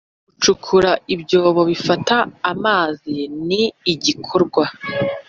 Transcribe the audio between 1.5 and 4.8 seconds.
bifata amazi ni igikorwa